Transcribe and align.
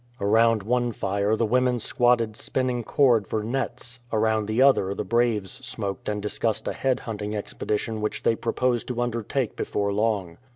Around 0.19 0.63
one 0.63 0.91
fire 0.91 1.35
the 1.35 1.45
women 1.45 1.79
squatted 1.79 2.35
spinning 2.35 2.83
cord 2.83 3.27
for 3.27 3.43
nets, 3.43 3.99
around 4.11 4.47
the 4.47 4.59
other 4.59 4.95
the 4.95 5.03
braves 5.03 5.51
smoked 5.63 6.09
and 6.09 6.19
discussed 6.19 6.67
a 6.67 6.73
head 6.73 7.01
hunting 7.01 7.35
expedition 7.35 8.01
which 8.01 8.23
they 8.23 8.35
proposed 8.35 8.87
to 8.87 8.99
undertake 8.99 9.55
before 9.55 9.93
long. 9.93 10.39